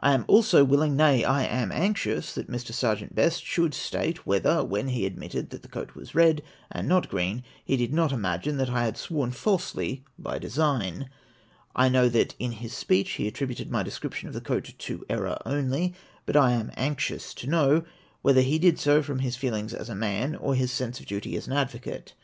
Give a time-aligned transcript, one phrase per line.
[0.00, 2.72] I am also willing, nay, I am anxious, that Mr.
[2.74, 6.42] Serjeant Best should state, whether, when he admitted that the coat was red,
[6.72, 11.10] and not green, he did not imagine that I had sworn falsely by design?
[11.76, 15.06] I know that in his speech he attributed my descrip tion of the coat to
[15.08, 15.94] error only,
[16.26, 17.84] but I am anxious to know
[18.20, 21.36] whether he did so from his feelings as a man or his sense of duty
[21.36, 22.14] as an advocate